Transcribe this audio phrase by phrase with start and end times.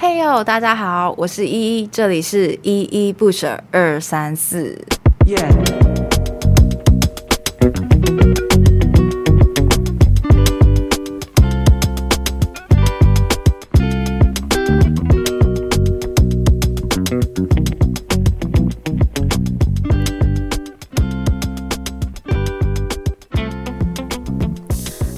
[0.00, 4.80] 嘿哟，大家好，我是依依，这里是依依不舍二三四。
[5.26, 5.50] Yeah.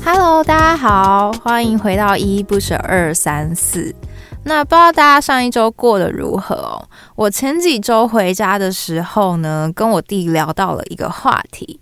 [0.03, 3.95] Hello，大家好，欢迎回到依依不舍二三四。
[4.45, 6.83] 那不知道大家上一周过得如何哦？
[7.15, 11.79] 我前几周回家的时候呢，跟我弟聊到了一个话题。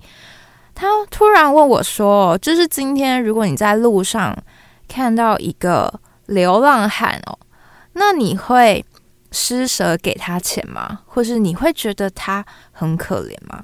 [0.74, 4.37] 他突然问我说：“就是今天，如果你在路上
[4.88, 7.38] 看到一个流浪汉哦，
[7.92, 8.84] 那你会
[9.30, 11.01] 施舍给他钱吗？
[11.06, 13.62] 或是你会觉得他很可怜吗？”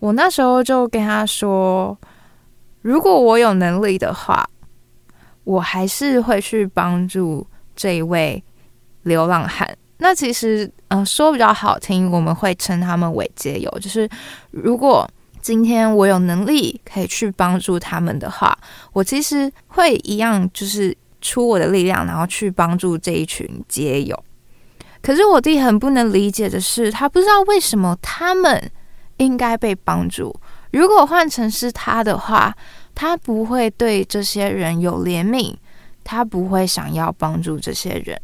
[0.00, 1.96] 我那时候就跟他说
[2.82, 4.48] ：“如果我有能力的话，
[5.44, 7.46] 我还是会去帮助。”
[7.78, 8.42] 这一位
[9.04, 13.70] 流浪汉，那其实，呃，说比较好听，我们会称他们为街友。
[13.80, 14.08] 就是
[14.50, 15.08] 如果
[15.40, 18.58] 今天我有能力可以去帮助他们的话，
[18.92, 24.24] 我其实会一样，就是出我的力量，然后去帮助这一群街友。
[25.00, 28.70] 可是我弟很不能理解的是，他不知道为什么他们
[29.18, 30.34] 应该被帮助。
[30.72, 32.54] 如果换成是他的话，
[32.96, 35.54] 他不会对这些人有怜悯。
[36.10, 38.18] 他不会想要帮助这些人，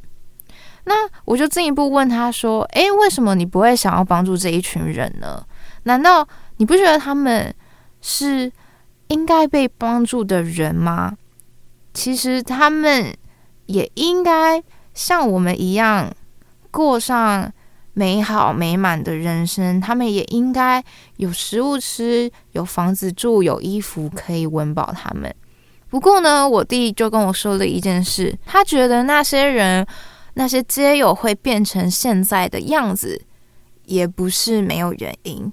[0.84, 0.94] 那
[1.26, 5.46] 我就进一步问他说：“诶，为什么你不会想要帮助这一群人呢？
[5.82, 6.26] 难道
[6.56, 7.54] 你不觉得他们
[8.00, 8.50] 是
[9.08, 11.18] 应该被帮助的人吗？
[11.92, 13.14] 其实他们
[13.66, 16.10] 也应该像我们一样
[16.70, 17.52] 过上
[17.92, 20.82] 美好美满的人生，他们也应该
[21.18, 25.30] 有食物吃，有房子住，有衣服可以温饱他们。”
[25.94, 29.86] 不过呢，我弟就跟我说了一件事，他觉得那些人、
[30.34, 33.22] 那些街友会变成现在的样子，
[33.84, 35.52] 也不是没有原因。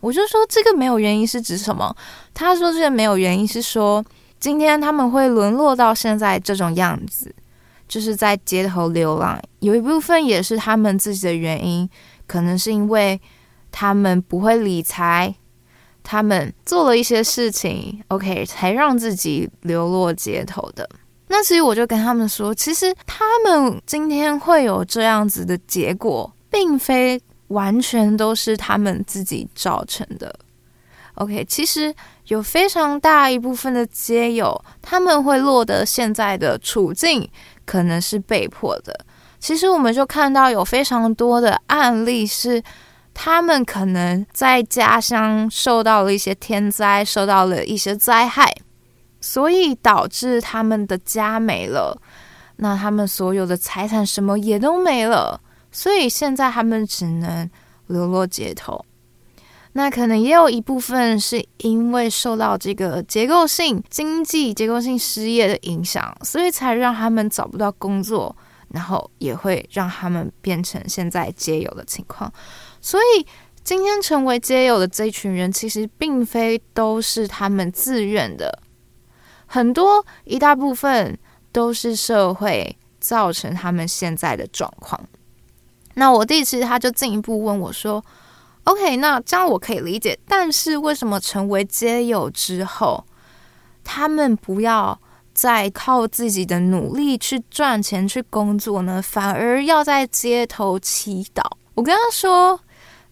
[0.00, 1.96] 我就说这个没有原因是指什么？
[2.34, 4.04] 他说这个没有原因是说，
[4.38, 7.34] 今天他们会沦落到现在这种样子，
[7.88, 11.88] 就是在街头流浪，有一部分也是他们自己的原因，
[12.26, 13.18] 可能是因为
[13.72, 15.34] 他们不会理财。
[16.10, 20.88] 他们做了一些事情，OK，才让自己流落街头的。
[21.28, 30.34] 那所以我就跟他们说，其实他们今天会有这样子的结果，并非完全都是他们自己造成的。
[31.14, 31.94] OK，其实
[32.26, 37.30] 有非常大一部分的街友，他们会落得现在的处境，
[37.64, 38.98] 可能是被迫的。
[39.38, 42.60] 其实我们就看到有非常多的案例是。
[43.22, 48.50] 他们可能在家乡受到了一些天灾，受到了一些灾害，
[49.20, 52.00] 所以导致他们的家没了，
[52.56, 55.38] 那他们所有的财产什么也都没了，
[55.70, 57.46] 所以现在他们只能
[57.88, 58.82] 流落街头。
[59.72, 68.34] 那可能也有一部分是因为受到这个结构性经济结构性失业的影响，所以才让他们找不到工作，
[68.70, 72.32] 然后也会让他们变成现在街友的情况。
[72.80, 73.26] 所以，
[73.62, 78.58] 今天成为街友的这群人，其实并非都是他们自愿的，
[79.44, 81.18] 很多一大部分
[81.52, 84.98] 都是社会造成他们现在的状况。
[85.94, 88.02] 那我弟其实他就进一步问我说
[88.64, 93.04] ：“OK，那这样我可以理解，但是为什么成为街友之后，
[93.84, 94.98] 他们不要
[95.34, 99.02] 再靠自己的努力去赚钱去工作呢？
[99.02, 101.42] 反而要在街头祈祷？”
[101.76, 102.58] 我跟他说。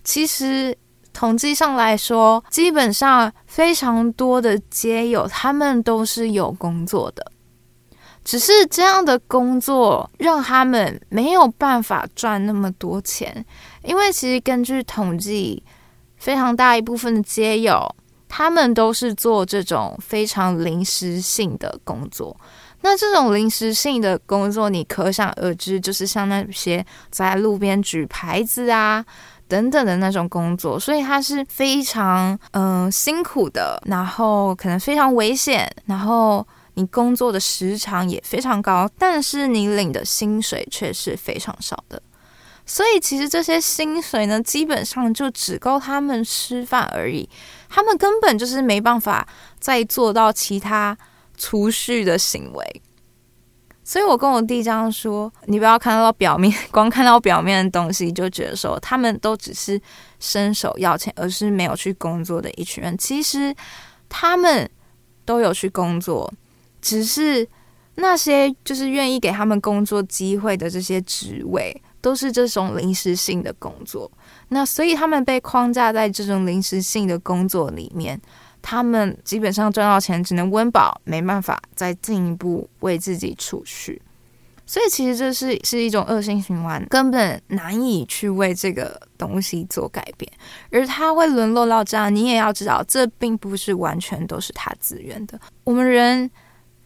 [0.09, 0.75] 其实
[1.13, 7.31] 统计上来说，基本上非常多的街友，他们都是有工作的，
[8.25, 13.45] 只是这样的工作让他们没有办法赚那么多钱。
[13.83, 15.63] 因为其实根据统计，
[16.17, 17.95] 非常大一部分的街友，
[18.31, 22.35] 他们都是做这种非常临时性的工作。
[22.81, 29.05] 那这种临时性的工作，你可想而知，就是像那些在路边举牌子啊。
[29.49, 42.01] 等等的那种工作，所以它是非常嗯、辛苦的，然后可能非常危险，然后你工作的时长也非常高，但是你领的薪水却是非常少的。
[42.67, 47.27] 所以其实这些薪水呢，基本上就只够他们吃饭而已，
[47.71, 49.27] 他们根本就是没办法
[49.59, 50.97] 再做到其他
[51.39, 52.83] 储蓄的行为。
[53.89, 59.81] 所以我跟我弟这样说，你不要看到表面， 光看到表面的东西就觉得说他们都只是
[60.21, 62.95] 伸手要钱，而是没有去工作的一群人。
[62.99, 63.55] 其实
[64.07, 64.69] 他们
[65.25, 66.31] 都有去工作，
[66.83, 67.49] 只是
[67.95, 74.13] 那些就是愿意给他们工作机会的这些职位，都是这种临时性的工作。
[74.49, 78.21] 那所以他们被框架在这种临时性的工作里面，
[78.63, 84.01] 他们基本上赚到钱只能温饱，没办法再进一步为自己储蓄。
[84.67, 90.31] 所以其实这是是一种恶性循环，根本难以去为这个东西做改变。
[90.71, 95.41] 而他会沦落到这样，你也要知道，这并不是完全都是他自愿的。
[95.65, 96.31] 我们人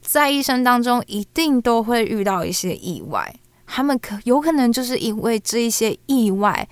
[0.01, 3.35] 在一生当中一定都会遇到一些意外，
[3.67, 6.69] 他们可有可能就是因为这一些意外，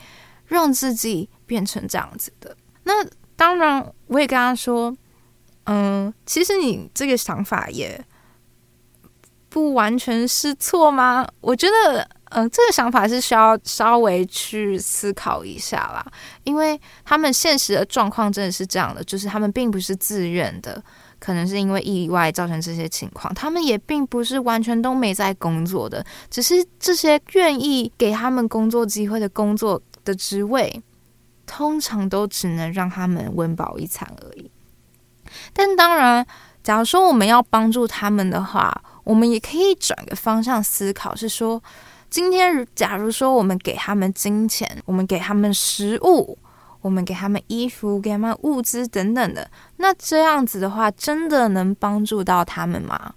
[0.46, 2.56] 让自己变成这样子的。
[2.84, 3.04] 那
[3.40, 4.94] 当然，我也跟他说，
[5.64, 7.98] 嗯，其实你这个想法也。
[9.48, 11.26] 不完全是错吗？
[11.40, 16.06] 我觉得，嗯、这个想法是需要稍微去思考一下啦，
[16.44, 20.80] 因为他们现实的状况真的是这样的，就是他们并不是自愿的，
[21.18, 30.80] 可能是因为意外造成这些情况，他们也并不是完全都没在工作的，只是这些愿意给他们工作机会的工作的职位，
[31.50, 34.48] 通常都只能让他们温饱一餐而已。
[35.52, 36.24] 但当然，
[36.62, 41.60] 假如说我们要帮助他们的话，我们也可以转个方向思考，是说，
[42.08, 46.38] 今天假如说我们给他们金钱，我们给他们食物，
[46.80, 53.14] 我们给他们衣服，给他们物资等等的，那这样子的话，真的能帮助到他们吗？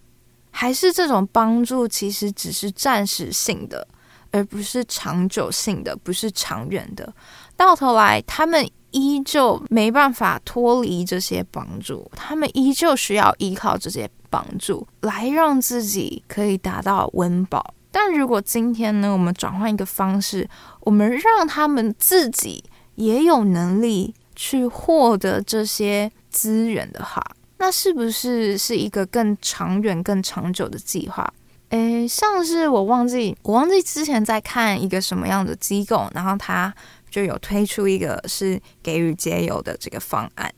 [0.50, 3.88] 还是这种帮助其实只是暂时性的，
[4.34, 7.14] 而不是长久性的，不是长远的？
[7.56, 14.12] 到头来，他们依旧没办法脱离这些帮助，他们依旧需要依靠这些。
[14.34, 22.64] 帮助来让自己可以达到温饱，但如果今天呢，我们转换一个方式，我们让他们自己
[22.96, 27.24] 也有能力去获得这些资源的话，
[27.60, 31.32] 那是不是是一个更长远、更长久的计划？
[31.74, 36.72] 诶，像是我忘记，我忘记之前在看一个什么样的机构，然后他
[37.10, 40.54] 就有推出一个是给予街友的这个方案，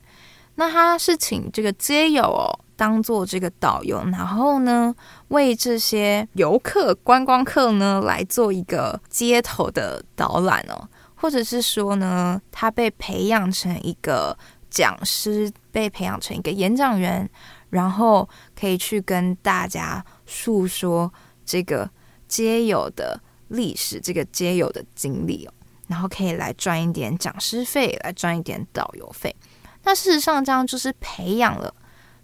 [0.55, 2.59] 那他是请这个街友哦。
[2.77, 4.93] 当做这个导游，然后呢，
[5.29, 10.85] 为这些游客、观光客呢来做一个街头的导览哦，
[11.15, 14.37] 或者是说呢，他被培养成一个
[14.69, 17.29] 讲师，被培养成一个演讲员，
[17.69, 18.27] 然后
[18.59, 21.11] 可以去跟大家诉说
[21.45, 21.89] 这个
[22.27, 23.19] 街友的
[23.49, 25.53] 历史，这个街友的经历哦，
[25.87, 29.35] 然后可以来赚一点讲师费，来赚一点导游费。
[29.83, 31.73] 那事实上，这样就是培养了。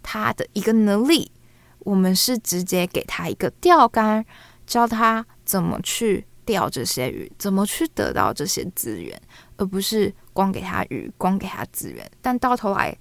[0.03, 1.31] 他的一个能力，
[1.77, 4.25] 我们是直接给他一个钓竿，
[4.65, 9.21] 教他怎么去钓这些鱼，怎么去得到这些资源，
[9.57, 12.09] 而不是光给他鱼，光给他资源。
[12.19, 12.97] 但到头来，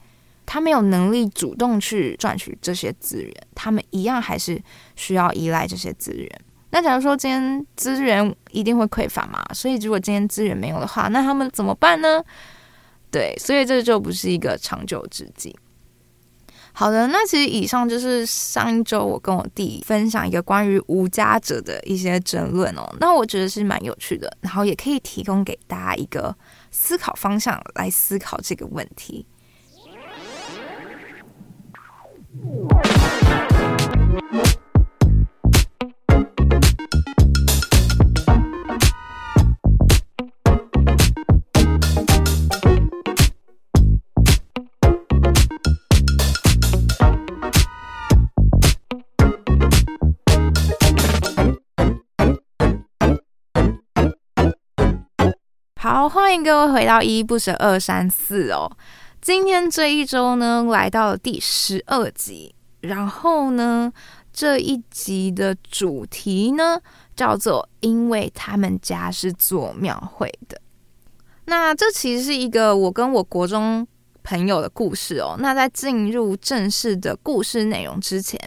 [0.52, 4.60] 他没有能力主动去赚取这些资源，他们一样还是
[4.96, 6.28] 需要依赖这些资源。
[6.72, 12.20] 那假如说今天资源一定会匮乏嘛，所以如果今天资源没有的话，那他们怎么办呢？
[13.12, 15.56] 对，所以这就不是一个长久之计。
[16.72, 26.36] 好的，那其实以上就是上一周我跟我弟分享一个关于无家者的一些争论哦，那我觉得是蛮有趣的，然后也可以提供给大家一个
[26.72, 29.24] 思考方向来思考这个问题。
[32.30, 32.36] 好，
[56.08, 58.70] 欢迎各位回到依依不舍二三四哦。
[59.20, 62.54] 今天这一周呢，来到了第十二集。
[62.80, 63.92] 然后呢，
[64.32, 66.80] 这一集的主题呢，
[67.14, 70.58] 叫做“因为他们家是做庙会的”。
[71.44, 73.86] 那这其实是一个我跟我国中
[74.22, 75.36] 朋友的故事哦。
[75.38, 78.40] 那在进入正式的故事内容之前，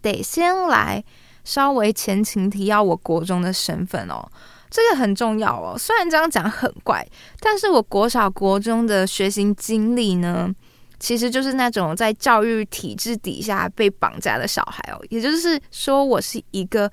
[0.00, 1.02] 得先来
[1.42, 4.30] 稍微前情提要我国中的身份哦。
[4.72, 7.06] 这个很重要哦，虽然这样讲很怪，
[7.40, 10.50] 但是我国小国中的学习经历呢，
[10.98, 16.90] 其实就是那种在教育体制底下被绑架的小孩哦，也就是说，我是一个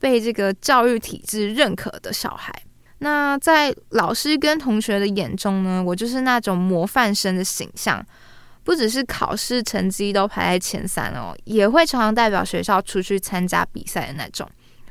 [0.00, 2.52] 被这个教育体制认可的小孩。
[2.98, 8.04] 那在老师跟同学的眼中呢，我就是那种模范生的形象，
[8.64, 14.46] 不只是考试成绩都排在前三哦，也会常常代表学校出去参加比赛的那种。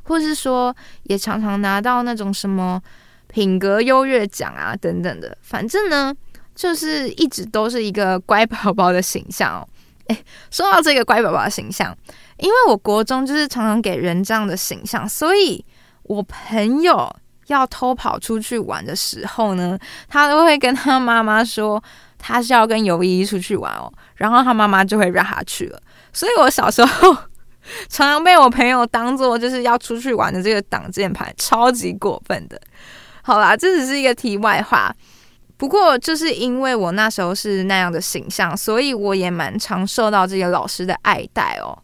[0.10, 2.82] 或是说，也常常拿到那种什么
[3.28, 6.12] 品格优越奖啊等等的，反正呢，
[6.56, 9.68] 就是一直都是一个乖宝宝的形象哦。
[10.08, 10.18] 哎，
[10.50, 11.96] 说到这个乖宝宝的形象，
[12.38, 15.63] 因为我国中就是常常给人这样的形象，所以
[16.01, 21.82] 我朋友要偷跑出去玩的时候呢，他都会跟他妈妈说
[22.18, 25.80] 他是要跟尤一出去玩哦，然后他妈妈就会让他去了。
[26.12, 27.16] 所以我小时候
[27.90, 32.60] 常常被我朋友当做就是要出去玩的这个挡箭牌，超级过分的。
[33.22, 34.96] 好啦，这只是一个题外话。
[35.58, 41.78] 不过，就是因为我那时候是那样的形象，所以我也蛮常受到这个老师的爱戴哦。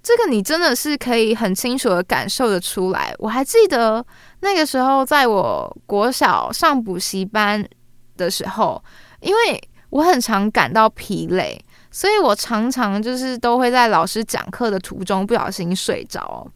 [0.00, 3.12] 这个你真的是可以很清楚的感受得出来。
[3.18, 4.04] 我还记得
[4.40, 7.62] 那个时候，在我国小上补习班
[8.16, 8.82] 的时候，
[9.20, 16.46] 因为我很常感到疲累，所以我常常就是都会在老师讲课的途中不小心睡着。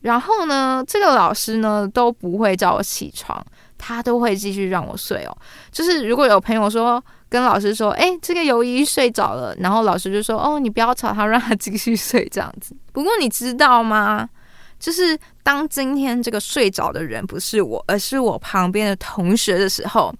[0.00, 3.44] 然后呢，这个老师呢都不会叫我起床。
[3.84, 5.36] 他都会继续让我睡哦，
[5.72, 12.76] 就是如果有朋友说跟老师说，哎，这个尤一睡着了，然后老师就说，哦，你不要吵他，让他继续睡这样子。
[12.92, 14.28] 不过你知道吗？
[14.78, 20.14] 就是当今天这个睡着的人不是我，而是我旁边的同学的时候。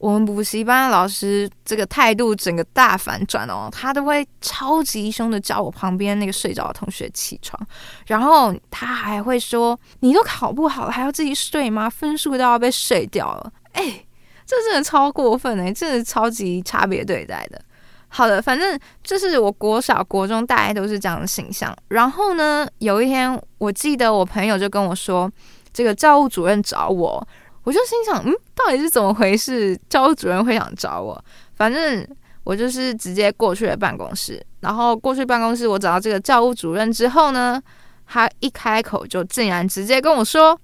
[0.00, 7.60] 我们补习班的老师这个态度整个大反转哦，他都会超级凶的叫我旁边那个睡着的同学起床，
[8.06, 11.88] 然后他还会说：“你都考不好了，还要自己睡吗？
[11.90, 13.52] 分数都要被睡掉了。
[13.72, 14.02] ”哎，
[14.46, 17.60] 这真的超过分哎，真的超级差别对待的。
[18.08, 21.76] 好的，反正就是我国小、国中大概都是这样的形象。
[21.88, 25.30] 然后呢，有一天我记得我朋友就跟我说，
[25.74, 27.28] 这个教务主任找我。
[27.64, 29.78] 我就心想，嗯，到底是怎么回事？
[29.88, 31.22] 教务主任会想找我，
[31.54, 32.06] 反正
[32.42, 34.44] 我就是直接过去了办公室。
[34.60, 37.62] 然后过去办公室，我找到这个教务主任之后呢，
[38.06, 40.58] 他一开口就竟然直接跟我说：“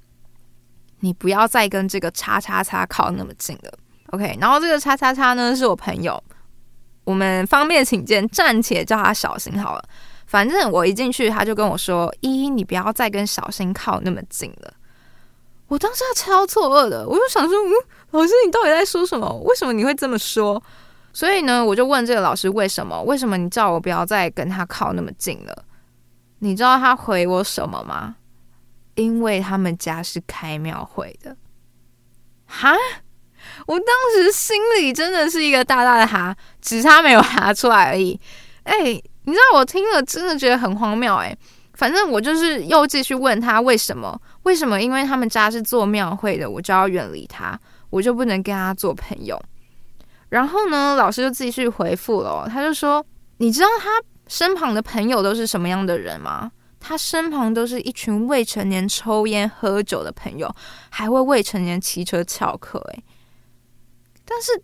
[1.00, 3.73] 你不要再跟这个叉叉叉靠那么近了。”
[4.12, 6.23] OK，然后这个叉叉叉呢是我朋友，
[7.05, 9.85] 我们方便请见，暂且叫他小新好了。
[10.26, 14.73] 反正我一进去，他就跟我说：“依依，你不要再跟小新靠那么近了。”
[15.68, 17.73] 我当时超错愕的，我就想说，嗯，
[18.12, 19.32] 老师你到底在说什么？
[19.44, 20.62] 为什么你会这么说？
[21.12, 23.02] 所以呢，我就问这个老师为什么？
[23.02, 25.64] 为什么你叫我不要再跟他靠那么近了？
[26.40, 28.16] 你知道他回我什么吗？
[28.94, 31.37] 因为他们家是开庙会的。
[32.46, 32.73] 哈！
[33.66, 38.18] 我当时心里真的是一个大大的哈，只差没有哈出来而已。
[38.64, 38.82] 哎，
[39.25, 41.37] 你知道我听了真的觉得很荒谬哎。
[41.75, 44.18] 反正我就是又继续问他为什么？
[44.47, 44.81] 为什么？
[44.81, 47.59] 因为他们家是做庙会的，我就要远离他，
[47.91, 49.41] 我就不能跟他做朋友。
[50.29, 53.05] 然后呢，老师就继续回复了，他就说
[53.38, 56.53] ：“你知道他身旁的朋友都是什么样的人吗？
[56.79, 60.49] 他身旁都是一群未成年抽烟喝酒的朋友，
[60.91, 63.05] 还会未成年骑车翘课。”诶，
[64.25, 64.62] 但是。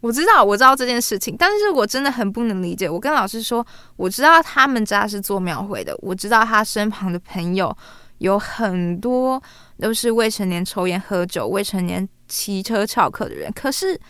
[0.00, 2.86] 我知道，我知道这件事情，但是我真的很不能理解。
[2.90, 7.74] 我跟老师说，我知道他们家是做庙会的，我知道他身旁的朋友
[8.24, 9.40] 有很多
[9.78, 13.52] 都是未成年抽烟喝酒、未成年骑车翘课的人。
[13.52, 14.00] 可是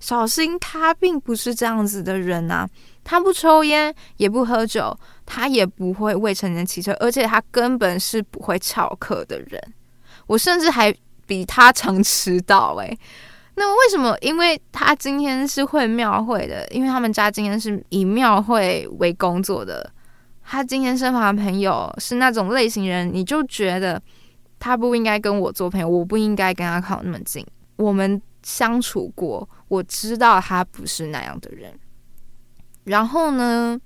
[0.00, 2.68] 小新他并不是这样子的人啊，
[3.02, 9.58] 他不抽烟，也不喝酒，他也不会未成年骑车，而且他根本是不会翘课的人。
[10.26, 10.94] 我甚至还
[11.26, 12.98] 比他常迟到诶、
[13.54, 14.14] 那为什么？
[14.20, 19.90] 因为他今天是会庙会的，因为他们家今天是以庙会为工作的。
[20.50, 24.00] 他今天身旁的朋友是那种类型人，你就觉得
[24.58, 27.46] 他不应该跟我做朋友，我不应该跟他靠那么近。
[27.76, 31.78] 我们相处过，我知道他不是那样的人。
[32.84, 33.78] 然后呢，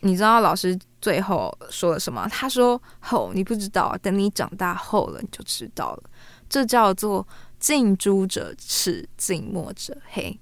[0.00, 2.26] 你知道老师最后说了什么？
[2.30, 6.02] 他说：“吼，你不知道，等你长大后了，你就知道了。
[6.48, 7.26] 这叫做。”
[7.58, 10.38] 近朱者赤，近墨者黑。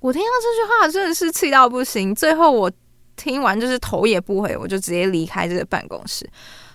[0.00, 2.12] 我听到这句话真的是气到不行。
[2.12, 2.70] 最后我
[3.16, 6.28] 听完就是头也不回，我就直接离开这个办公室。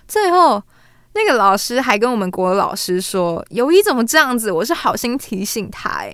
[0.06, 0.62] 最后
[1.14, 6.04] 那个老师还跟我们国文老师说：“尤一怎么这样子？”我是好心提醒他。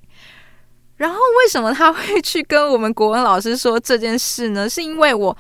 [0.96, 4.68] 然后为什么他会去跟我们国文老师说这件事呢？
[4.68, 5.36] 是因为我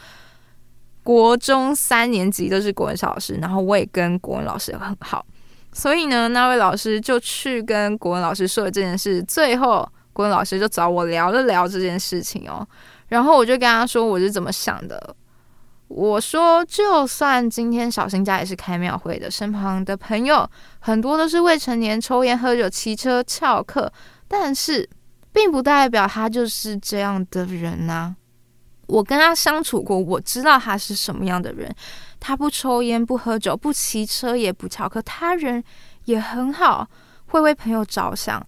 [1.02, 5.26] 国中三年级都是国文小老师，然后我也跟国文老师很好。
[5.72, 9.22] 所以呢，那位老师就去跟国文老师说了这件事。
[9.24, 12.66] 最后，国文老师就找我聊了聊这件事情哦。
[13.08, 15.16] 然后我就跟他说我是怎么想的。
[15.88, 20.48] 我说，就算今天小新家也是开庙会的，身旁的朋友
[20.80, 23.90] 很多都是未成年，抽烟喝酒、骑车翘课，
[24.28, 24.86] 但是
[25.32, 28.14] 并不代表他就是这样的人呐、
[28.88, 31.74] 我跟他相处过，我知道他是什么样的人。
[32.20, 35.62] 他不抽烟，不喝酒，不骑车，也不翘课，他人
[36.04, 36.86] 也很好，
[37.28, 38.44] 会为朋友着想。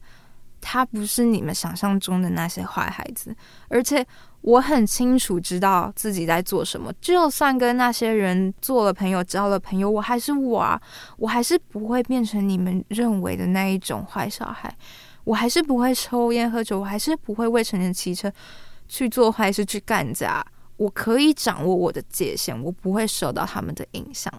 [0.63, 3.35] 他不是你们想象中的那些坏孩子。
[3.69, 4.07] 而且
[4.43, 10.81] 我很清楚知道自己在做什么，就算跟那些人做了朋友，交了朋友，我还是我啊，
[11.19, 14.75] 我还是不会变成你们认为的那一种坏小孩，
[15.25, 18.33] 我还是不会抽烟喝酒，我还是不会未成年骑车
[18.89, 20.43] 去做坏事去干架，
[20.79, 24.33] 我可以掌握我的界限，我不会受到他们的影响。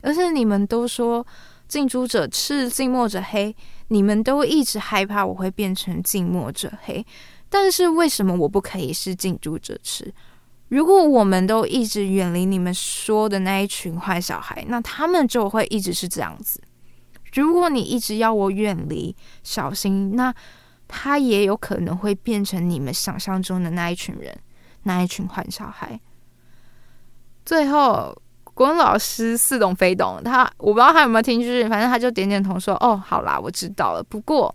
[0.00, 1.26] 而且你们都说
[1.66, 3.54] 近朱者赤，近墨者黑，
[3.88, 7.04] 你们都一直害怕我会变成近墨者黑。
[7.52, 10.10] 但是为什么我不可以是近朱者赤？
[10.68, 16.62] 如果我们都一直远离你们说的那一群坏小孩，那他们就会一直是这样子。
[17.34, 20.34] 如果你一直要我远离、小心，那
[20.88, 24.34] 他也有可能会变成你们想象中的那一群人，
[24.84, 26.00] 那一群坏小孩。
[27.44, 28.16] 最后，
[28.54, 34.54] 国文老师似懂非懂，他我不知道他有没有听进去，反正他就点点头说：“哦，好啦，我知道了。”不过。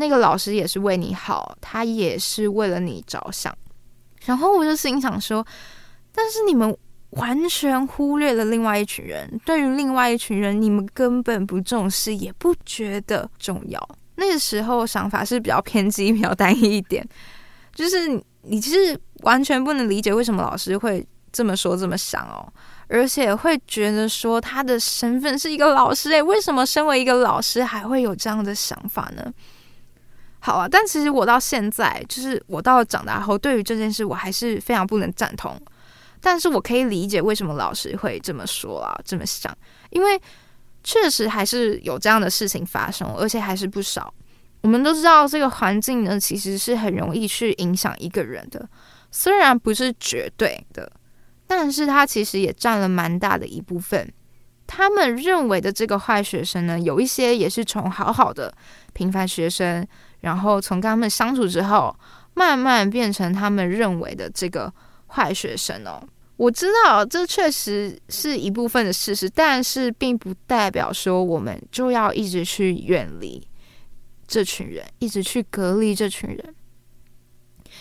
[0.00, 3.52] 那个老师也是为你好，他也是为了你着想。
[4.24, 5.44] 然后我就心想说，
[6.12, 6.76] 但是你们
[7.10, 13.88] 完全忽略了另外一群人，对于另外一群人，你们根本不重视，也不觉得重要。
[14.14, 17.04] 那个时候想法是比较偏激、比较单一一点，
[17.74, 18.08] 就是
[18.42, 22.46] 你其实完全不能理解为什么老师会这么说、这么想哦，
[22.86, 29.32] 而且会觉得说他的身份是一个老师，诶，为什么身为一个老师还会有这样的想法呢？
[30.40, 35.60] 好啊，但其实我到现在，就是我到长大后，对于这件事我还是非常不能赞同。
[36.20, 39.56] 但是我可以理解为什么老师会这么说啊，这么想，
[39.90, 40.20] 因为
[40.82, 44.12] 确实还是有这样的事情发生，而且还是不少。
[44.62, 48.68] 我们都知道，这个环境呢，其实是很容易去影响一个人的，
[49.12, 50.90] 虽然不是绝对的，
[51.46, 54.12] 但是它其实也占了蛮大的一部分。
[54.66, 58.52] 他们认为的这个坏学生呢，有一些也是从好好的
[58.92, 59.86] 平凡学生。
[60.20, 61.94] 然后从跟他们相处之后，
[62.34, 64.72] 慢慢变成他们认为的这个
[65.06, 66.02] 坏学生哦。
[66.36, 73.44] 我知道这确实是一部分的事实，但是并不代表说我们就要一直去远离
[74.26, 76.54] 这群人，一直去隔离这群人，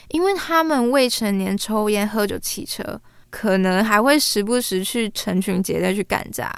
[0.09, 6.51] 因为他们未成年抽烟喝酒骑车，可能还会时不时去成群结队去干架。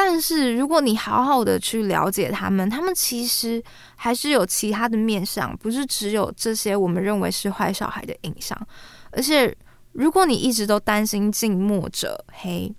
[0.00, 3.60] 但是，如果你好好的去了解他们，他们其实
[3.96, 8.56] 还是有其他的面相，不是只有这些我们认为是坏小孩的印象。
[9.10, 9.52] 而且，
[9.90, 12.72] 如果你一直都担心近墨者黑，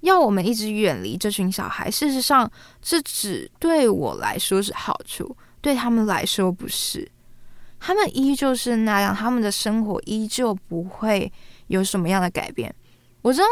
[0.00, 2.50] 要我们一直远离这群小孩，事实上，
[2.80, 7.06] 这只对我来说是好处，对他们来说不是。
[7.78, 11.30] 他们依旧是那样，他们的生活依旧不会
[11.66, 12.74] 有什么样的改变。
[13.20, 13.46] 我知道。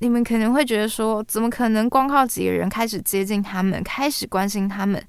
[0.00, 5.02] 你们可能会觉得说，怎么可能光靠几个人开始接近他们，开始关心他们，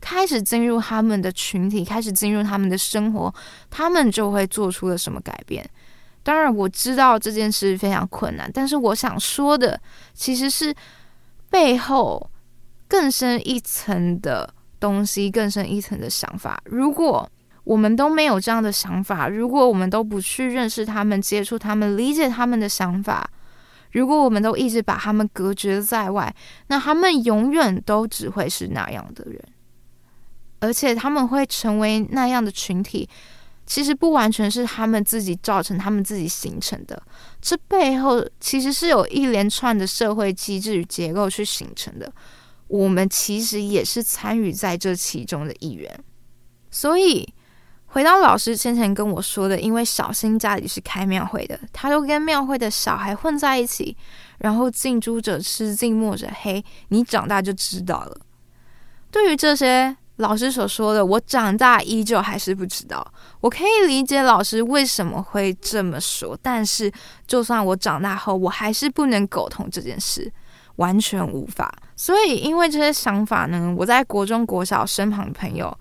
[0.00, 3.34] 开始进入他们的群体，开始进入他们的生活，
[3.70, 5.68] 他们就会做出了什么改变？
[6.22, 9.80] 当然，我知道这件事非常困难，但是我想说的
[10.12, 10.74] 其实是
[11.48, 12.30] 背后
[12.86, 16.60] 更深一层的东西，更深一层的想法。
[16.66, 17.26] 如果
[17.64, 23.28] 我们都没有这样的想法，如果我们都不去认识他们、接触他们、理解他们的想法，
[23.96, 26.34] 如果我们都一直把他们隔绝在外，
[26.66, 29.42] 那他们永远都只会是那样的人，
[30.60, 33.08] 而且他们会成为那样的群体。
[33.64, 37.02] 其实不完全是他们自己造成、他们自己形成的，
[37.40, 42.12] 这背后其实是有一连串的社会机制与结构去形成的。
[42.68, 45.98] 我们其实也是参与在这其中的一员，
[46.70, 47.26] 所以。
[47.96, 53.96] 回到老师先前跟我说的，因为小新家里是开庙会的，他都跟庙会的小孩混在一起，
[54.36, 56.62] 然后近朱者赤，近墨者黑。
[56.88, 58.14] 你长大就知道了。
[59.10, 63.02] 对于这些老师所说的，我长大依旧还是不知道。
[63.40, 66.92] 我可以理解老师为什么会这么说，但是
[67.26, 70.30] 就算我长大后，我还是不能苟同这件事，
[70.74, 71.74] 完全无法。
[71.96, 75.74] 所以，因为这些想法呢，我在国中、国小身旁的朋友。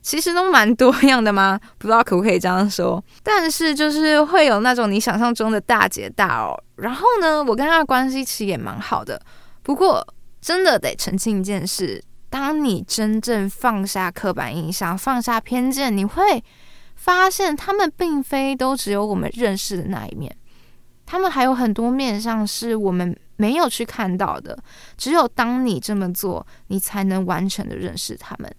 [0.00, 1.58] 其实都蛮多样的吗？
[1.76, 3.02] 不知道可不可以这样说。
[3.22, 6.58] 但是就是会有那种你想象中的大姐大哦。
[6.76, 9.20] 然后呢，我跟他的关系其实也蛮好的。
[9.62, 10.06] 不过
[10.40, 16.42] 真的得澄清一件事：当你真正放下刻板印象、放下偏见，你会
[16.94, 20.34] 发现他们并非都只有我们认识的那一面，
[21.04, 24.56] 他们还有很多面向是我们没有去看到的。
[24.96, 28.50] 只有当你这么做，你才能完全的认识他们，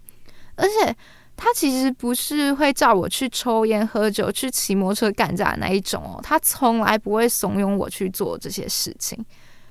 [0.55, 0.95] 而且。
[1.41, 9.17] 他其实不是会叫我去抽烟、喝酒、去骑摩托车干架那一种哦，他从来不会怂恿我去做这些事情。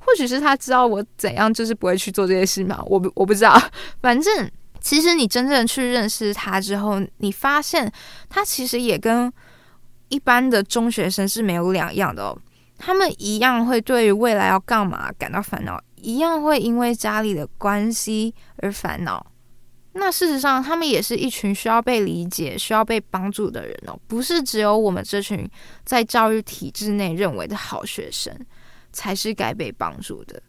[0.00, 2.82] 或许是他知道我怎样，就是不会去做这些事嘛。
[2.86, 3.60] 我不我不知道，
[4.00, 4.50] 反正
[4.80, 7.92] 其实你真正去认识他之后，你发现
[8.30, 9.30] 他其实也跟
[10.08, 12.38] 一般的中学生是没有两样的哦。
[12.78, 19.26] 他们一样会对于未来要干嘛感到烦恼，一样会因为家里的关系而烦恼。
[19.92, 25.48] 那事实上，他们也是一群需要被理解、需要被帮助的人哦，不是只有我们这群
[25.84, 28.32] 在教育体制内认为的好学生
[28.92, 30.40] 才是该被帮助的。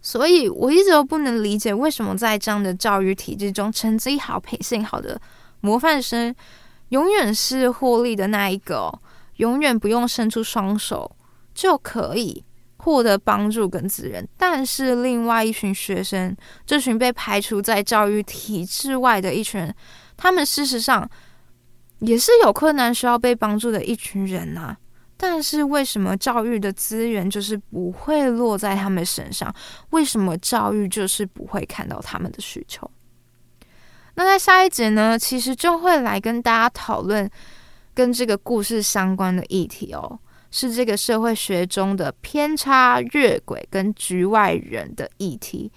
[0.00, 5.20] 所以，我一直都不能理解，为什么在这样的教育体制中，成绩好、品性好的
[5.60, 6.34] 模范生，
[6.88, 9.00] 永远是获利的那一个哦，
[9.36, 11.14] 永远不用伸出双手。
[11.54, 12.44] 就可以
[12.78, 19.74] 获得帮助跟资源，但是另外一群学生，这群被排除在教育体制外的一群人，
[20.16, 21.08] 他们事实上
[21.98, 24.76] 也是有困难需要被帮助的一群人呐、
[25.16, 29.52] 但是为什么教育的资源就是不会落在他们身上？
[29.90, 32.88] 为什么教育就是不会看到他们的需求？
[34.14, 37.28] 那在下一节呢，其实就会来跟大家讨论
[37.94, 40.18] 跟这个故事相关的议题哦。
[40.50, 45.70] 是这个社会学中的偏差越轨跟局外人的议题。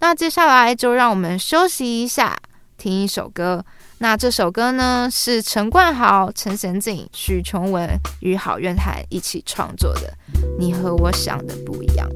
[0.00, 2.36] 那接下来就让我们休息一下，
[2.76, 3.64] 听一首歌。
[3.98, 7.88] 那这首歌呢，是陈冠豪、陈娴静、许琼文
[8.20, 10.12] 与郝苑涵一起创作的。
[10.58, 12.06] 你和我想的不一样。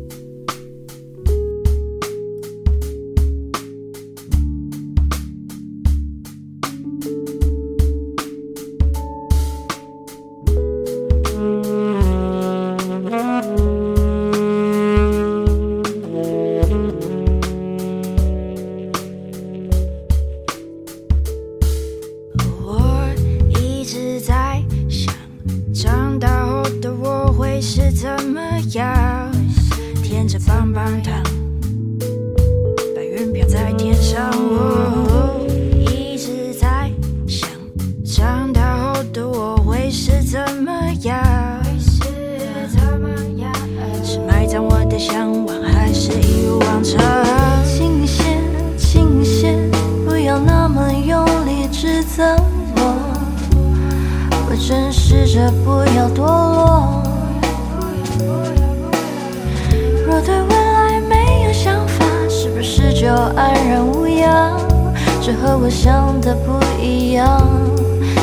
[66.21, 67.41] 的不一样，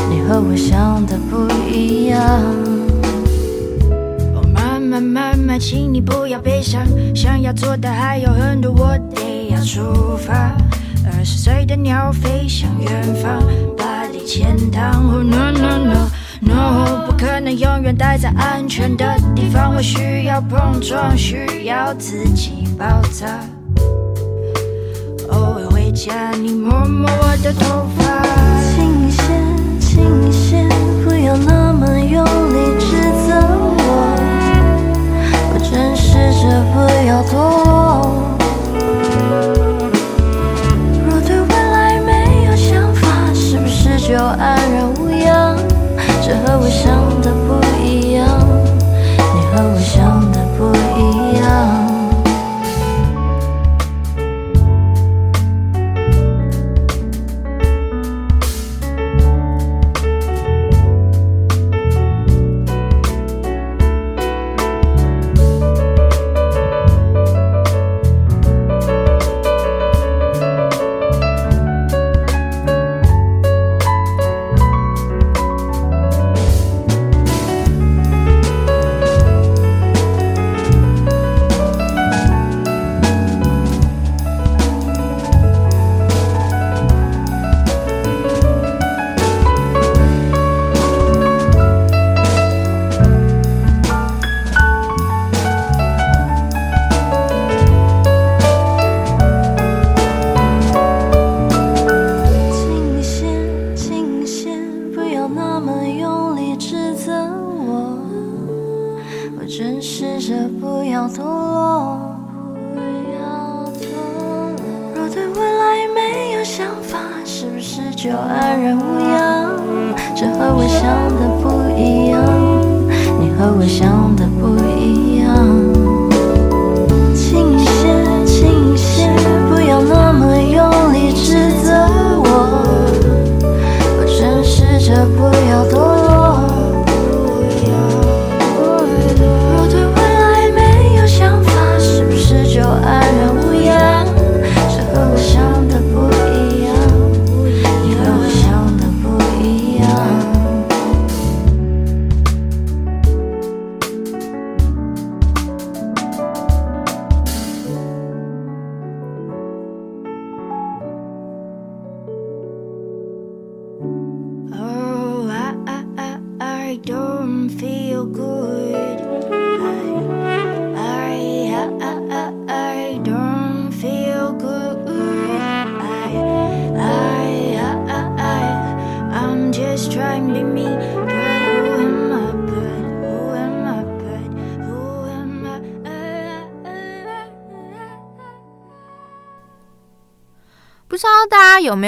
[0.09, 2.19] 你和我想的不一样。
[4.53, 10.55] 慢慢慢慢，请你不要悲伤，想要做的还有很多，我得要出发。
[11.05, 13.41] 二十岁的鸟飞向远方，
[13.75, 15.11] 巴黎、钱塘。
[15.11, 16.09] Oh no no no
[16.41, 19.05] no，不可能永远待在安全的
[19.35, 23.39] 地方，我需要碰撞，需要自己爆炸。
[25.97, 28.21] 下你摸摸我的头发
[28.61, 29.23] 轻一些
[29.79, 30.69] 轻一些
[31.03, 33.79] 不要那么用力指责我
[35.49, 37.33] 我真试着不要躲
[41.09, 45.57] 若对未来没有想法是不是就安然无恙？
[46.21, 48.27] 这和我想的不一样。
[49.33, 50.16] 你和我想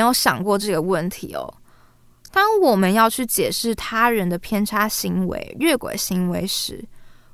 [0.10, 1.54] 有想过这个问题哦？
[2.32, 6.84] 当我们要去解释他人的偏差行为、越轨行为时，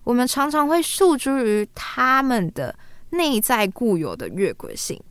[0.03, 2.77] 我们常常会诉诸于他们的
[3.09, 5.01] 内在固有的越轨性，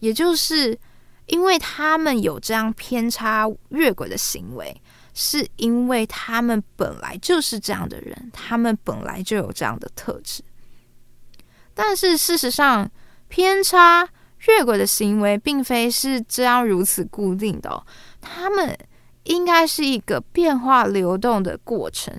[0.00, 0.78] 也就是
[1.26, 4.80] 因为他们有这样偏差越轨的行为，
[5.14, 10.42] 是因为他们本来就是这样的人，他们本来就有这样的特质。
[11.74, 12.88] 但是事实上，
[13.28, 14.08] 偏差
[14.46, 17.84] 越轨的行为并非是这样如此固定的哦，
[18.20, 18.76] 他们。
[19.26, 22.14] 应该是一个变化流动的过程。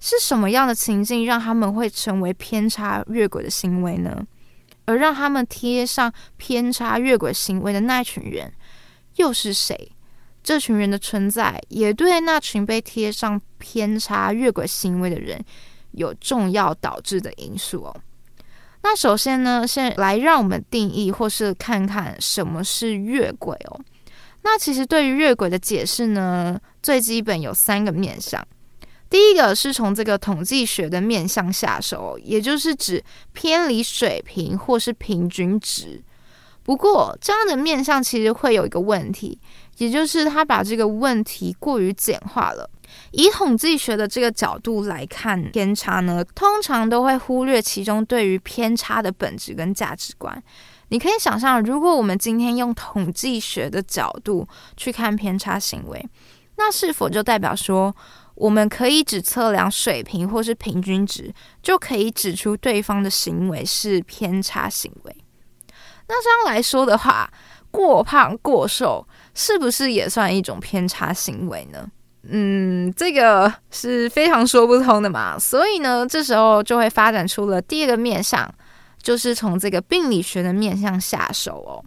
[0.00, 4.26] 是什么样的情境让他们会成为偏差越轨的行为呢？
[4.86, 8.50] 而让他们贴上偏差越轨行为的那群人
[9.16, 9.92] 又是谁？
[10.42, 15.38] 这群人的存在也对那群被贴上偏差越轨行为的人
[15.90, 17.94] 有重要导致的因素哦。
[18.84, 23.80] 那首先呢，先来让我们定义或是看看什么是越轨哦。
[24.42, 28.46] 那其实对于越轨的解释呢，最基本有三个面向。
[29.08, 36.02] 第一个是从这个统计学的面向下手，也就是指偏离水平或是平均值。
[36.62, 39.38] 不过这样的面向其实会有一个问题，
[39.78, 42.68] 也就是他把这个问题过于简化了。
[43.10, 50.42] 以统计学的这个角度来看偏差呢，通常都会忽略其中对于偏差的本质跟价值观。
[50.88, 56.08] 你可以想象，如果我们今天用统计学的角度去看偏差行为，
[56.56, 57.92] 那是否就代表说，
[58.36, 61.32] 我们可以只测量水平或是平均值，
[61.62, 65.16] 就可以指出对方的行为是偏差行为？
[66.06, 67.28] 那这样来说的话，
[67.70, 71.90] 过胖过瘦是不是也算一种偏差行为呢？
[72.28, 75.38] 嗯，这个是非常说不通的嘛。
[75.38, 78.52] 所以呢，这时候就会发展出了第二个面向。
[79.02, 81.84] 就是从这个病理学的面向下手哦。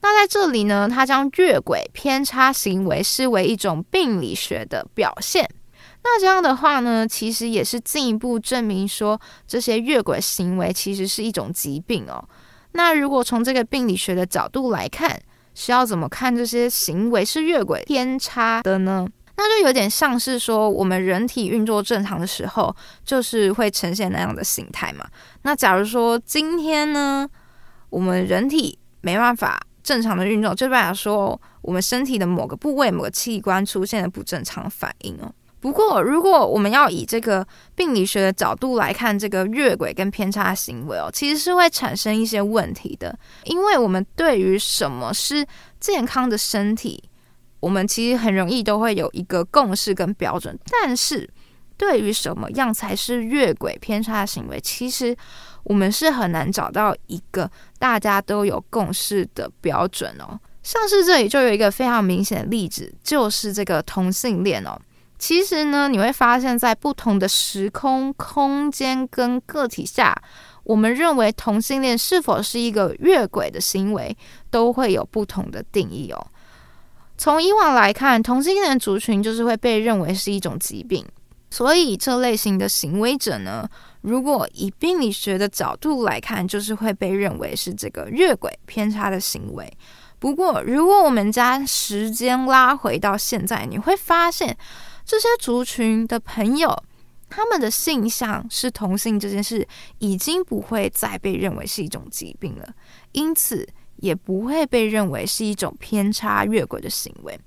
[0.00, 5.44] 那在这里呢，他将越轨偏差行为视为一种病理学的表现。
[6.04, 12.22] 那这样的话呢，其实也是进一步证明说，这些越轨行为其实是一种疾病哦。
[12.74, 15.20] 那如果从这个病理学的角度来看，
[15.54, 19.06] 是要怎么看这些行为是越轨偏差的呢？
[19.36, 25.06] 那就有点像是说，我们人体运作正常的时候，就是会呈现那样的形态嘛。
[25.42, 27.28] 那假如说今天呢，
[27.90, 35.32] 我们人体没办法正常的运作，就代表说我们身体的某个部位、某个器官出现了不正常反应哦。
[35.62, 37.46] 不过，如果我们要以这个
[37.76, 45.46] 病理学的角度来看这个越轨跟偏差行为哦，其实是会产生一些问题的，因为我们对于什么是
[45.78, 47.04] 健康的身体。
[47.60, 51.30] 我们其实很容易都会有一个共识跟标准，但是
[51.76, 55.16] 对于什么样才是越轨偏差行为，其实
[55.62, 57.48] 我们是很难找到一个
[57.78, 60.36] 大家都有共识的标准哦。
[60.64, 64.76] 像是这里就有一个非常明显的例子，就是这个同性恋哦。
[65.22, 70.20] 其实呢，你会发现在不同的时空、空间跟个体下，
[70.64, 74.16] 我们认为同性恋是否是一个越轨的行为，
[74.50, 76.26] 都会有不同的定义哦。
[77.16, 81.06] 从以往来看，同性恋族群就是会被认为是一种疾病，
[81.50, 83.64] 所以这类型的行为者呢，
[84.00, 89.72] 如果以病理学的角度来看，就是会被认为是这个越轨偏差的行为。
[90.18, 94.56] 不过，如果我们将时间拉回到现在，你会发现
[95.04, 96.76] 这些族群的朋友，
[97.28, 99.66] 他们的性向是同性这件事，
[99.98, 102.68] 已经不会再被认为是一种疾病了。
[103.12, 107.38] 因此，也不会被认为是一种偏差越轨的行为，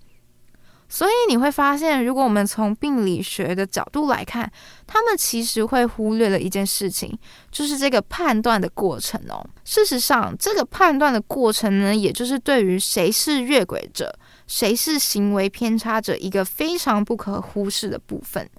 [0.88, 4.50] 所以你会发现，如果我们从病理学的角度来看，
[4.86, 7.18] 他们其实会忽略了一件事情，
[7.52, 9.46] 就是这个判断的过程哦。
[9.64, 18.50] 事实上，这个判断的过程呢，也就是对于谁是越轨者，谁是行为偏差者一个非常不可忽视的部分。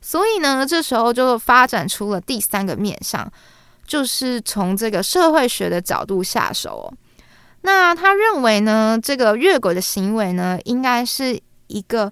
[0.00, 3.30] 所以呢，这时候就发展出了第三个面向，
[3.86, 6.92] 就是从这个社会学的角度下手哦。
[7.62, 12.10] 那他认为呢，这个越轨的行为呢，应该是一个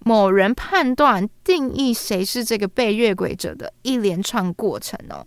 [0.00, 5.26] 某人判断定义谁是这个被越轨者的一连串过程哦。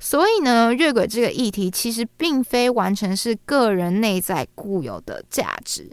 [0.00, 5.88] 所以呢，越轨这个议题其实并非完全是个人内在固有的价值，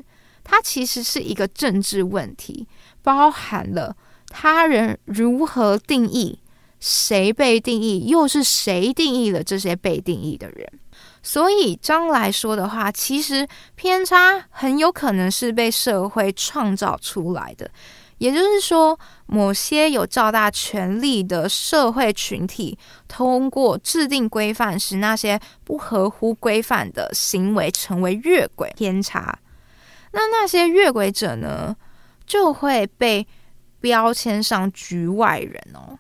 [0.54, 2.68] 它其实是一个政治问题，
[3.02, 6.38] 包含了他人如何定义，
[6.80, 10.72] 谁被定义，又是谁定义了这些被定义的人？
[11.24, 17.68] 所以，张来说的话，其实偏差很有可能是被社会创造出来的。
[18.20, 29.40] 也就是说，某些有较大权力的社会群体，通过制定规范，使那些不合乎规范的行为成为越轨偏差。
[30.14, 31.76] 那那些越轨者呢，
[32.26, 33.28] 就会被
[33.82, 36.00] 标签上局外人哦。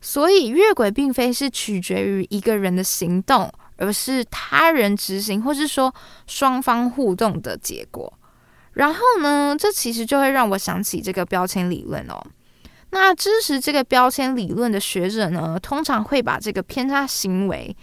[0.00, 5.94] 所以，越轨并非是取决于一个人的行动，而是他人执行，或是说
[6.26, 8.10] 双方互动的结果。
[8.72, 12.18] 然后呢，这其实就会让我想起这个标签理论哦。
[12.92, 17.76] 那支持这个标签理论的学者呢，通常会把这个偏差行为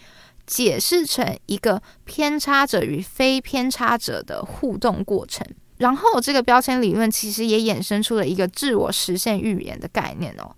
[0.48, 5.46] 解释成一个偏差者与非偏差者的互动过程。
[5.78, 10.56] 然后，这个标签理论其实也衍生出了一个自我实现预言的概念哦。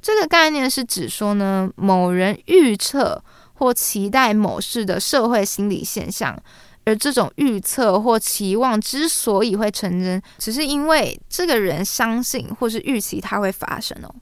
[0.00, 3.22] 这个概念是指说呢，某人预测
[3.54, 6.40] 或期待某事的社会心理现象。
[6.86, 14.12] 而这种预测或期望之所以会成真，只是因为这个人相信或是预期它会发生哦。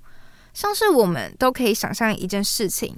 [0.52, 2.96] 像是我们都可以想象一件事情：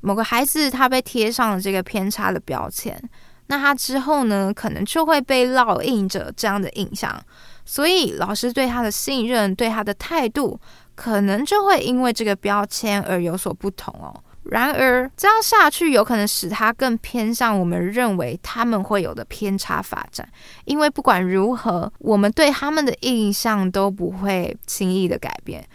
[0.00, 2.98] 某个孩子他被贴上了这个偏差的标签，
[3.46, 7.22] 那他之后呢，可能就会被烙印着这样的印象，
[7.64, 10.58] 所以老师对他的信任、对他的态度，
[10.94, 14.14] 可能就会因为这个标签而有所不同哦。
[14.50, 20.28] 然而，这样下去有可能使他更偏向我们认为他们会有的偏差发展，
[20.66, 25.66] 因为不管如何，我们对他们的印象都不会轻易的改变，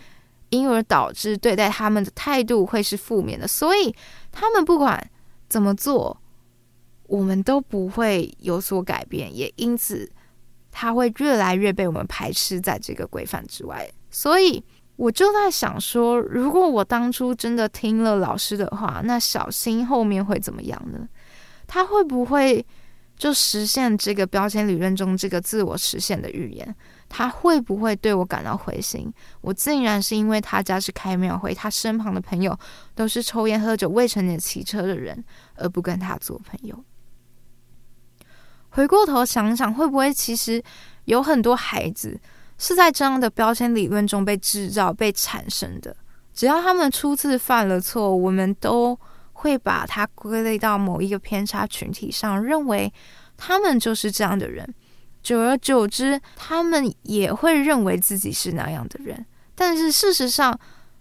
[0.50, 3.48] 因而导致对待他们的态度会是负面的。
[3.48, 3.92] 所以，
[4.32, 5.04] 他们不管
[5.48, 6.16] 怎么做，
[7.10, 10.10] 我们都不会有所改变，也因此
[10.72, 13.90] 他会越来越被我们排斥在这个规范之外。
[14.10, 14.64] 所以。
[15.00, 21.08] 我就在想说，如果我当初真的听了老师的话，那小新后面会怎么样呢？
[21.66, 22.66] 他会不会
[23.16, 26.76] 就实现这个标签理论中这个自我实现的预言？
[27.08, 29.10] 他会不会对我感到灰心？
[29.40, 32.54] 我竟然是因为他家是开庙会，他身旁的朋友
[32.94, 35.24] 都是抽烟喝酒、未成年骑车的人，
[35.56, 36.78] 而不跟他做朋友。
[38.80, 40.64] 回过头想想，会不会其实
[41.04, 42.18] 有很多孩子？
[42.58, 45.94] 是在这样的标签理论中被制造、被产生的。
[46.34, 48.98] 只要他们初次犯了错，我们都
[49.34, 52.90] 会把它归类到某一个偏差群体上，认为
[53.36, 54.74] 他们就是这样的人。
[55.22, 59.26] 久而久之，他们也会认为自己是那样的人。
[59.56, 60.58] 但是事实上，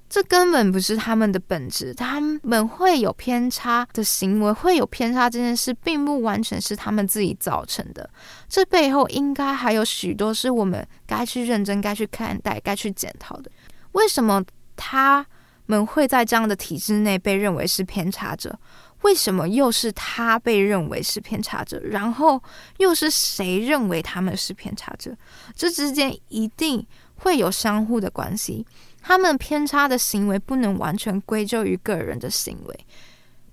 [0.08, 8.08] 这根本不是他们的本质，他们会有偏差的行为，会有偏差这件事，并不完全是他们自己造成的。
[8.48, 13.50] 这背后应该还有许多是我们该去认真、该去看待、该去检讨的。
[13.92, 14.42] 为什么
[14.76, 15.26] 他
[15.66, 18.58] 们会在这样的体制内被认为是偏差者？
[19.02, 21.78] 为什么又是他被认为是偏差者？
[21.80, 22.42] 然后
[22.78, 25.14] 又是谁认为他们是偏差者？
[25.54, 26.84] 这之间一定
[27.16, 28.66] 会有相互的关系。
[29.00, 32.86] 他们偏差的行为不能完全归咎于个人的行为，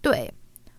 [0.01, 0.33] 对，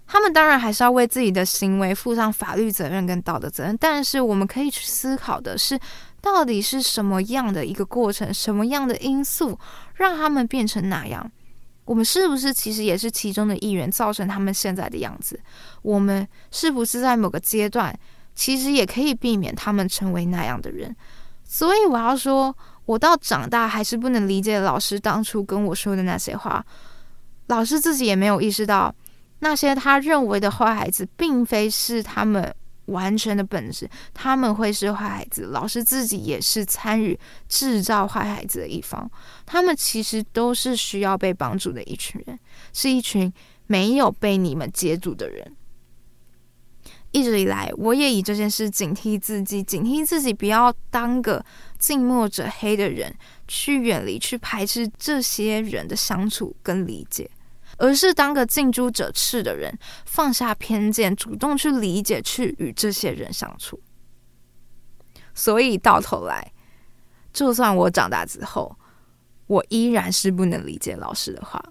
[0.07, 3.77] 他们当然还是要为自己的行为负上法律责任跟道德责任。
[3.81, 5.79] 但是我们可以去思考的是，
[6.21, 9.59] 到底是什么样的一个过程，什么样的因素
[9.95, 11.31] 让他们变成那样？
[11.87, 15.41] 我们是不是其实也是其中的一员，造成他们现在的样子？
[15.83, 17.97] 我们是不是在某个阶段，
[18.35, 20.95] 其实也可以避免他们成为那样的人？
[21.45, 22.55] 所以我要说。
[22.87, 26.65] 我到长大还是不能理解老师当初跟我说的那些话。
[27.49, 28.95] 老师自己也没有意识到，
[29.41, 32.53] 那些他认为的坏孩子，并非是他们
[32.87, 33.89] 完全的本质。
[34.15, 37.19] 他们会是坏孩子，老师自己也是参与
[37.49, 39.09] 制造坏孩子的一方。
[39.45, 42.39] 他们其实都是需要被帮助的一群人，
[42.73, 43.33] 是一群
[43.67, 45.57] 没有被你们接住的人。
[47.17, 51.43] 一直以来，我也以这件事警惕自己，警惕自己不要当个
[51.79, 53.11] 近墨者黑的人，
[53.49, 57.31] 去远离、去排斥这些人的相处跟理解，
[57.79, 63.81] 而是当个近朱者赤的人，放下偏见，主动去理解、去与这些人相处。
[65.33, 66.53] 所以到头来，
[67.33, 68.77] 就算我长大之后，
[69.47, 71.65] 我依然是不能理解老师的话。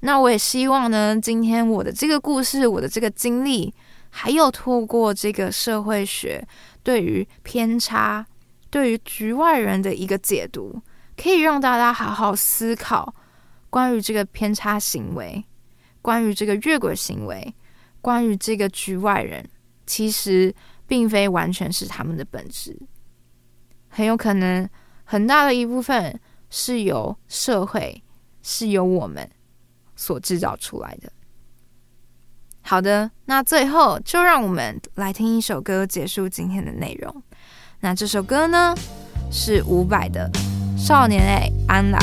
[0.00, 3.74] 那我也希望呢，今天我的这个故事，我的这个经历。
[4.14, 6.46] 还有透过这个社会学
[6.82, 8.24] 对于偏差、
[8.68, 10.80] 对于局外人的一个解读，
[11.16, 13.12] 可以让大家好好思考
[13.70, 15.42] 关于这个偏差行为、
[16.02, 17.54] 关于这个越轨行为、
[18.02, 19.48] 关于这个局外人，
[19.86, 20.54] 其实
[20.86, 22.78] 并非完全是他们的本质，
[23.88, 24.68] 很有可能
[25.04, 28.04] 很大的一部分是由社会，
[28.42, 29.28] 是由我们
[29.96, 31.10] 所制造出来的。
[32.62, 37.22] 好的，那最后就让我们来听一首歌结束今天的内容。
[37.80, 38.74] 那这首歌呢，
[39.30, 40.30] 是伍佰的
[40.78, 41.98] 《少年哎安啦》。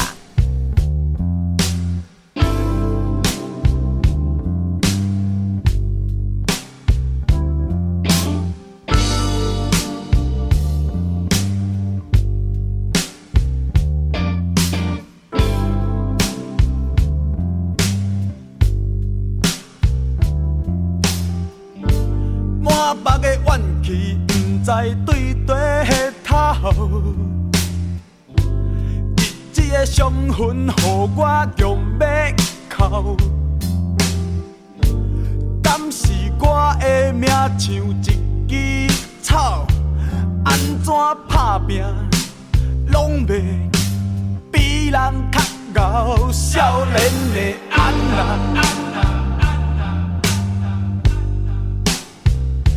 [24.80, 25.54] 在对地
[26.24, 26.34] 头，
[29.18, 30.72] 一日的伤痕，予
[31.18, 32.34] 我强要
[32.70, 33.18] 哭。
[35.62, 36.08] 敢是
[36.40, 37.94] 我的命像一
[38.48, 38.88] 枝
[39.22, 39.68] 草，
[40.46, 40.94] 安怎
[41.28, 41.84] 打拼，
[42.88, 43.42] 拢袂
[44.50, 45.42] 比人较
[45.82, 46.32] 敖。
[46.32, 46.96] 少年
[47.34, 47.38] 的
[47.76, 48.64] 安娜。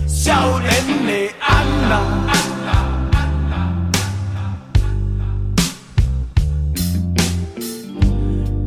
[0.08, 0.70] 少年
[1.06, 1.31] 的，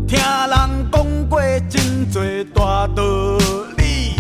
[0.08, 2.22] 听人讲过真多
[2.54, 3.04] 大道
[3.78, 4.16] 理，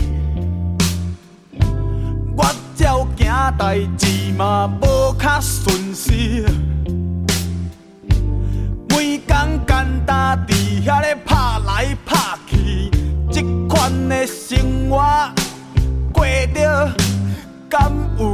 [2.35, 2.43] 我
[2.75, 6.11] 照行代志嘛无较顺时，
[8.89, 11.35] 每天简单伫遐咧拍
[11.65, 12.89] 来拍去，
[13.31, 15.03] 这款的生活
[16.11, 16.91] 过着。
[17.67, 18.24] 敢有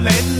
[0.00, 0.39] Lend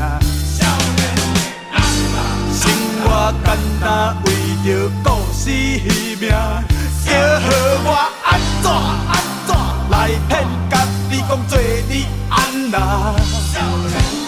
[0.00, 0.60] 少
[0.96, 1.00] 年
[2.52, 2.62] 生
[3.02, 3.46] 活简
[3.80, 4.26] 单，为
[4.64, 6.30] 着故事戏命，
[7.04, 7.46] 叫好
[7.84, 7.88] 我
[8.24, 8.28] 安
[8.62, 8.70] 怎
[9.08, 9.12] 安
[9.46, 9.50] 怎
[9.90, 9.94] 来
[10.28, 10.30] 骗
[10.70, 10.72] 家
[11.10, 12.74] 己讲做你安那。
[13.52, 13.54] 少
[13.88, 14.21] 年。